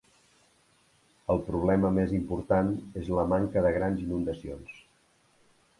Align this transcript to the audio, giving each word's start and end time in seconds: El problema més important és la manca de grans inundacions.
El 1.33 1.41
problema 1.51 1.91
més 1.99 2.15
important 2.21 2.73
és 3.03 3.13
la 3.19 3.27
manca 3.35 3.65
de 3.67 3.77
grans 3.79 4.05
inundacions. 4.07 4.79